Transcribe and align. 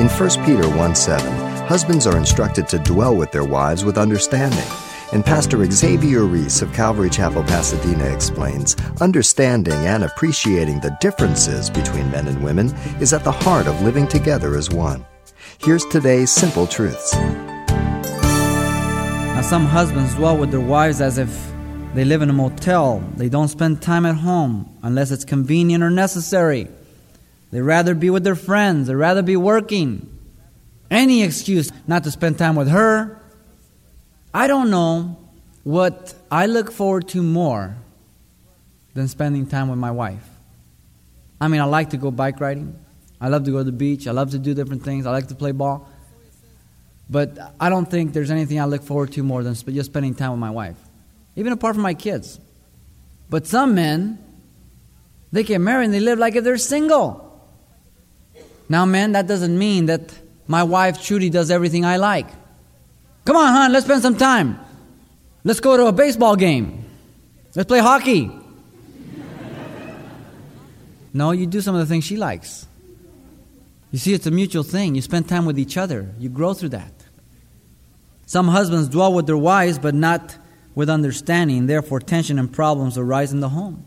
In 0.00 0.08
1 0.08 0.30
Peter 0.46 0.66
1 0.66 0.94
7, 0.94 1.30
husbands 1.66 2.06
are 2.06 2.16
instructed 2.16 2.66
to 2.68 2.78
dwell 2.78 3.14
with 3.14 3.32
their 3.32 3.44
wives 3.44 3.84
with 3.84 3.98
understanding. 3.98 4.64
And 5.12 5.22
Pastor 5.22 5.62
Xavier 5.70 6.24
Reese 6.24 6.62
of 6.62 6.72
Calvary 6.72 7.10
Chapel, 7.10 7.42
Pasadena 7.42 8.06
explains 8.06 8.76
understanding 9.02 9.74
and 9.74 10.02
appreciating 10.04 10.80
the 10.80 10.96
differences 11.02 11.68
between 11.68 12.10
men 12.10 12.28
and 12.28 12.42
women 12.42 12.74
is 12.98 13.12
at 13.12 13.24
the 13.24 13.30
heart 13.30 13.66
of 13.66 13.82
living 13.82 14.08
together 14.08 14.56
as 14.56 14.70
one. 14.70 15.04
Here's 15.58 15.84
today's 15.84 16.32
simple 16.32 16.66
truths. 16.66 17.14
Now, 19.26 19.42
some 19.42 19.66
husbands 19.66 20.14
dwell 20.14 20.38
with 20.38 20.50
their 20.50 20.60
wives 20.60 21.02
as 21.02 21.18
if 21.18 21.28
they 21.92 22.06
live 22.06 22.22
in 22.22 22.30
a 22.30 22.32
motel. 22.32 23.04
They 23.18 23.28
don't 23.28 23.48
spend 23.48 23.82
time 23.82 24.06
at 24.06 24.16
home 24.16 24.78
unless 24.82 25.10
it's 25.10 25.26
convenient 25.26 25.84
or 25.84 25.90
necessary. 25.90 26.68
They 27.50 27.60
rather 27.60 27.94
be 27.94 28.10
with 28.10 28.24
their 28.24 28.36
friends, 28.36 28.86
They'd 28.86 28.94
rather 28.94 29.22
be 29.22 29.36
working. 29.36 30.18
Any 30.90 31.22
excuse 31.22 31.70
not 31.86 32.04
to 32.04 32.10
spend 32.10 32.38
time 32.38 32.56
with 32.56 32.68
her. 32.68 33.20
I 34.34 34.46
don't 34.46 34.70
know 34.70 35.16
what 35.62 36.14
I 36.30 36.46
look 36.46 36.72
forward 36.72 37.08
to 37.08 37.22
more 37.22 37.76
than 38.94 39.08
spending 39.08 39.46
time 39.46 39.68
with 39.68 39.78
my 39.78 39.90
wife. 39.90 40.26
I 41.40 41.48
mean, 41.48 41.60
I 41.60 41.64
like 41.64 41.90
to 41.90 41.96
go 41.96 42.10
bike 42.10 42.40
riding. 42.40 42.76
I 43.20 43.28
love 43.28 43.44
to 43.44 43.50
go 43.50 43.58
to 43.58 43.64
the 43.64 43.72
beach. 43.72 44.06
I 44.06 44.12
love 44.12 44.30
to 44.32 44.38
do 44.38 44.54
different 44.54 44.82
things. 44.82 45.06
I 45.06 45.10
like 45.10 45.28
to 45.28 45.34
play 45.34 45.52
ball. 45.52 45.88
But 47.08 47.38
I 47.58 47.68
don't 47.68 47.86
think 47.86 48.12
there's 48.12 48.30
anything 48.30 48.60
I 48.60 48.64
look 48.64 48.82
forward 48.82 49.12
to 49.12 49.22
more 49.22 49.42
than 49.42 49.54
just 49.54 49.90
spending 49.90 50.14
time 50.14 50.30
with 50.30 50.40
my 50.40 50.50
wife, 50.50 50.76
even 51.34 51.52
apart 51.52 51.74
from 51.74 51.82
my 51.82 51.94
kids. 51.94 52.38
But 53.28 53.46
some 53.46 53.74
men, 53.74 54.18
they 55.32 55.42
get 55.42 55.60
married 55.60 55.86
and 55.86 55.94
they 55.94 56.00
live 56.00 56.18
like 56.18 56.36
if 56.36 56.44
they're 56.44 56.56
single. 56.56 57.29
Now, 58.70 58.86
man, 58.86 59.12
that 59.12 59.26
doesn't 59.26 59.58
mean 59.58 59.86
that 59.86 60.16
my 60.46 60.62
wife 60.62 61.02
Trudy 61.02 61.28
does 61.28 61.50
everything 61.50 61.84
I 61.84 61.96
like. 61.96 62.28
Come 63.24 63.34
on, 63.34 63.52
hon, 63.52 63.72
let's 63.72 63.84
spend 63.84 64.00
some 64.00 64.16
time. 64.16 64.60
Let's 65.42 65.58
go 65.58 65.76
to 65.76 65.86
a 65.86 65.92
baseball 65.92 66.36
game. 66.36 66.84
Let's 67.56 67.66
play 67.66 67.80
hockey. 67.80 68.30
no, 71.12 71.32
you 71.32 71.46
do 71.46 71.60
some 71.60 71.74
of 71.74 71.80
the 71.80 71.86
things 71.86 72.04
she 72.04 72.16
likes. 72.16 72.68
You 73.90 73.98
see, 73.98 74.12
it's 74.12 74.26
a 74.26 74.30
mutual 74.30 74.62
thing. 74.62 74.94
You 74.94 75.02
spend 75.02 75.28
time 75.28 75.46
with 75.46 75.58
each 75.58 75.76
other, 75.76 76.14
you 76.20 76.28
grow 76.28 76.54
through 76.54 76.68
that. 76.68 76.92
Some 78.26 78.46
husbands 78.46 78.88
dwell 78.88 79.12
with 79.12 79.26
their 79.26 79.36
wives, 79.36 79.80
but 79.80 79.96
not 79.96 80.38
with 80.76 80.88
understanding. 80.88 81.66
Therefore, 81.66 81.98
tension 81.98 82.38
and 82.38 82.52
problems 82.52 82.96
arise 82.96 83.32
in 83.32 83.40
the 83.40 83.48
home. 83.48 83.84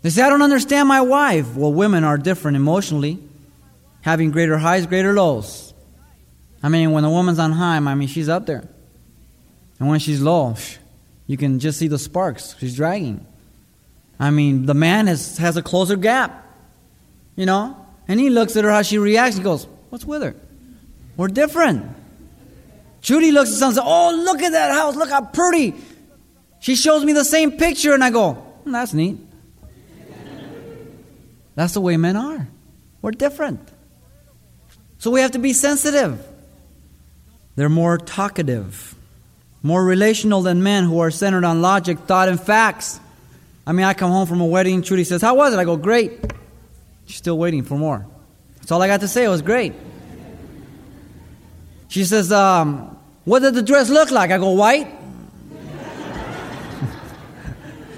They 0.00 0.08
say, 0.08 0.22
I 0.22 0.30
don't 0.30 0.40
understand 0.40 0.88
my 0.88 1.02
wife. 1.02 1.54
Well, 1.54 1.74
women 1.74 2.04
are 2.04 2.16
different 2.16 2.56
emotionally, 2.56 3.22
having 4.02 4.30
greater 4.30 4.58
highs, 4.58 4.86
greater 4.86 5.14
lows. 5.14 5.72
I 6.62 6.68
mean, 6.68 6.92
when 6.92 7.04
a 7.04 7.10
woman's 7.10 7.38
on 7.38 7.52
high, 7.52 7.76
I 7.76 7.94
mean, 7.94 8.08
she's 8.08 8.28
up 8.28 8.46
there. 8.46 8.68
And 9.80 9.88
when 9.88 9.98
she's 9.98 10.20
low, 10.20 10.54
you 11.26 11.36
can 11.36 11.58
just 11.58 11.78
see 11.78 11.88
the 11.88 11.98
sparks. 11.98 12.54
She's 12.58 12.76
dragging. 12.76 13.26
I 14.20 14.30
mean, 14.30 14.66
the 14.66 14.74
man 14.74 15.08
has, 15.08 15.38
has 15.38 15.56
a 15.56 15.62
closer 15.62 15.96
gap, 15.96 16.46
you 17.34 17.46
know? 17.46 17.76
And 18.06 18.20
he 18.20 18.30
looks 18.30 18.56
at 18.56 18.64
her, 18.64 18.70
how 18.70 18.82
she 18.82 18.98
reacts, 18.98 19.36
and 19.36 19.44
goes, 19.44 19.66
What's 19.90 20.04
with 20.04 20.22
her? 20.22 20.34
We're 21.16 21.28
different. 21.28 21.96
Judy 23.00 23.32
looks 23.32 23.50
at 23.50 23.56
son 23.56 23.68
and 23.68 23.76
says, 23.76 23.84
Oh, 23.84 24.14
look 24.24 24.40
at 24.42 24.52
that 24.52 24.72
house. 24.72 24.96
Look 24.96 25.10
how 25.10 25.22
pretty. 25.22 25.74
She 26.60 26.76
shows 26.76 27.04
me 27.04 27.12
the 27.12 27.24
same 27.24 27.52
picture, 27.52 27.92
and 27.92 28.04
I 28.04 28.10
go, 28.10 28.34
hmm, 28.34 28.70
That's 28.72 28.94
neat. 28.94 29.18
That's 31.54 31.74
the 31.74 31.80
way 31.80 31.96
men 31.96 32.16
are. 32.16 32.48
We're 33.02 33.10
different. 33.10 33.68
So 35.02 35.10
we 35.10 35.20
have 35.22 35.32
to 35.32 35.40
be 35.40 35.52
sensitive. 35.52 36.24
They're 37.56 37.68
more 37.68 37.98
talkative, 37.98 38.94
more 39.60 39.84
relational 39.84 40.42
than 40.42 40.62
men 40.62 40.84
who 40.84 41.00
are 41.00 41.10
centered 41.10 41.42
on 41.42 41.60
logic, 41.60 41.98
thought, 41.98 42.28
and 42.28 42.40
facts. 42.40 43.00
I 43.66 43.72
mean, 43.72 43.84
I 43.84 43.94
come 43.94 44.12
home 44.12 44.28
from 44.28 44.40
a 44.40 44.46
wedding, 44.46 44.80
Trudy 44.80 45.02
says, 45.02 45.20
How 45.20 45.34
was 45.34 45.54
it? 45.54 45.58
I 45.58 45.64
go, 45.64 45.76
Great. 45.76 46.20
She's 47.06 47.16
still 47.16 47.36
waiting 47.36 47.64
for 47.64 47.76
more. 47.76 48.06
That's 48.58 48.70
all 48.70 48.80
I 48.80 48.86
got 48.86 49.00
to 49.00 49.08
say. 49.08 49.24
It 49.24 49.28
was 49.28 49.42
great. 49.42 49.72
She 51.88 52.04
says, 52.04 52.30
um, 52.30 52.96
What 53.24 53.40
did 53.40 53.54
the 53.54 53.62
dress 53.62 53.90
look 53.90 54.12
like? 54.12 54.30
I 54.30 54.38
go, 54.38 54.50
White. 54.50 54.86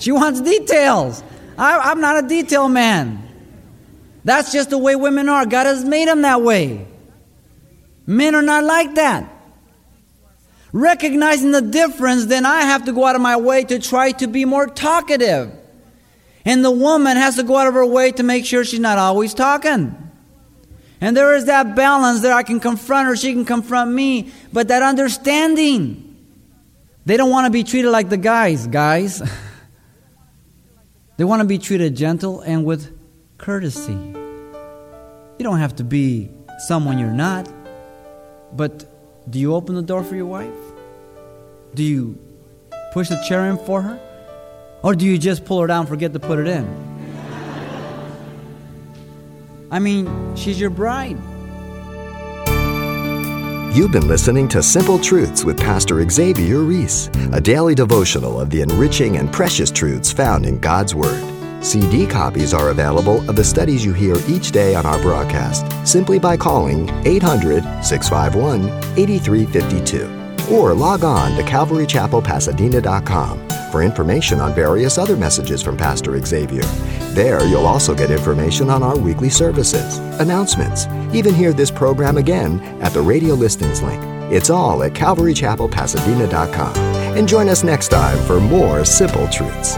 she 0.00 0.10
wants 0.10 0.40
details. 0.40 1.22
I, 1.56 1.78
I'm 1.78 2.00
not 2.00 2.24
a 2.24 2.26
detail 2.26 2.68
man. 2.68 3.27
That's 4.28 4.52
just 4.52 4.68
the 4.68 4.76
way 4.76 4.94
women 4.94 5.30
are. 5.30 5.46
God 5.46 5.64
has 5.64 5.86
made 5.86 6.06
them 6.06 6.20
that 6.20 6.42
way. 6.42 6.86
Men 8.06 8.34
are 8.34 8.42
not 8.42 8.62
like 8.62 8.94
that. 8.96 9.26
Recognizing 10.70 11.50
the 11.50 11.62
difference, 11.62 12.26
then 12.26 12.44
I 12.44 12.60
have 12.60 12.84
to 12.84 12.92
go 12.92 13.06
out 13.06 13.16
of 13.16 13.22
my 13.22 13.38
way 13.38 13.64
to 13.64 13.78
try 13.78 14.12
to 14.12 14.26
be 14.26 14.44
more 14.44 14.66
talkative. 14.66 15.50
And 16.44 16.62
the 16.62 16.70
woman 16.70 17.16
has 17.16 17.36
to 17.36 17.42
go 17.42 17.56
out 17.56 17.68
of 17.68 17.72
her 17.72 17.86
way 17.86 18.12
to 18.12 18.22
make 18.22 18.44
sure 18.44 18.66
she's 18.66 18.80
not 18.80 18.98
always 18.98 19.32
talking. 19.32 19.96
And 21.00 21.16
there 21.16 21.34
is 21.34 21.46
that 21.46 21.74
balance 21.74 22.20
that 22.20 22.32
I 22.32 22.42
can 22.42 22.60
confront 22.60 23.08
her, 23.08 23.16
she 23.16 23.32
can 23.32 23.46
confront 23.46 23.90
me. 23.90 24.30
But 24.52 24.68
that 24.68 24.82
understanding. 24.82 26.04
They 27.06 27.16
don't 27.16 27.30
want 27.30 27.46
to 27.46 27.50
be 27.50 27.64
treated 27.64 27.90
like 27.90 28.10
the 28.10 28.18
guys, 28.18 28.66
guys. 28.66 29.22
they 31.16 31.24
want 31.24 31.40
to 31.40 31.48
be 31.48 31.56
treated 31.56 31.96
gentle 31.96 32.42
and 32.42 32.66
with 32.66 32.94
courtesy. 33.38 34.17
You 35.38 35.44
don't 35.44 35.58
have 35.58 35.76
to 35.76 35.84
be 35.84 36.30
someone 36.66 36.98
you're 36.98 37.10
not. 37.10 37.48
But 38.52 38.84
do 39.30 39.38
you 39.38 39.54
open 39.54 39.76
the 39.76 39.82
door 39.82 40.02
for 40.02 40.16
your 40.16 40.26
wife? 40.26 40.52
Do 41.74 41.84
you 41.84 42.18
push 42.92 43.08
the 43.08 43.22
chair 43.28 43.48
in 43.48 43.58
for 43.58 43.82
her? 43.82 44.00
Or 44.82 44.94
do 44.94 45.06
you 45.06 45.16
just 45.16 45.44
pull 45.44 45.60
her 45.60 45.66
down, 45.66 45.80
and 45.80 45.88
forget 45.88 46.12
to 46.12 46.20
put 46.20 46.38
it 46.38 46.48
in? 46.48 46.66
I 49.70 49.78
mean, 49.78 50.34
she's 50.34 50.58
your 50.58 50.70
bride. 50.70 51.18
You've 53.76 53.92
been 53.92 54.08
listening 54.08 54.48
to 54.48 54.62
Simple 54.62 54.98
Truths 54.98 55.44
with 55.44 55.58
Pastor 55.58 56.08
Xavier 56.08 56.60
Reese, 56.60 57.10
a 57.32 57.40
daily 57.40 57.76
devotional 57.76 58.40
of 58.40 58.50
the 58.50 58.62
enriching 58.62 59.18
and 59.18 59.32
precious 59.32 59.70
truths 59.70 60.10
found 60.10 60.46
in 60.46 60.58
God's 60.58 60.94
Word. 60.94 61.37
CD 61.60 62.06
copies 62.06 62.54
are 62.54 62.70
available 62.70 63.28
of 63.28 63.36
the 63.36 63.44
studies 63.44 63.84
you 63.84 63.92
hear 63.92 64.16
each 64.28 64.52
day 64.52 64.74
on 64.74 64.86
our 64.86 64.98
broadcast 65.00 65.66
simply 65.86 66.18
by 66.18 66.36
calling 66.36 66.88
800 67.06 67.62
651 67.84 68.68
8352 68.98 70.54
or 70.54 70.72
log 70.72 71.04
on 71.04 71.36
to 71.36 71.42
calvarychapelpasadena.com 71.42 73.48
for 73.70 73.82
information 73.82 74.40
on 74.40 74.54
various 74.54 74.98
other 74.98 75.16
messages 75.16 75.62
from 75.62 75.76
Pastor 75.76 76.18
Xavier. 76.24 76.62
There, 77.12 77.46
you'll 77.46 77.66
also 77.66 77.94
get 77.94 78.10
information 78.10 78.70
on 78.70 78.82
our 78.82 78.96
weekly 78.96 79.28
services, 79.28 79.98
announcements, 80.20 80.86
even 81.12 81.34
hear 81.34 81.52
this 81.52 81.70
program 81.70 82.16
again 82.16 82.60
at 82.80 82.92
the 82.92 83.02
radio 83.02 83.34
listings 83.34 83.82
link. 83.82 84.02
It's 84.32 84.50
all 84.50 84.82
at 84.82 84.92
calvarychapelpasadena.com. 84.92 86.76
And 87.16 87.28
join 87.28 87.48
us 87.48 87.64
next 87.64 87.88
time 87.88 88.18
for 88.26 88.40
more 88.40 88.84
simple 88.84 89.26
truths. 89.28 89.76